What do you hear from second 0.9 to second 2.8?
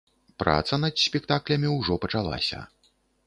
спектаклямі ўжо пачалася.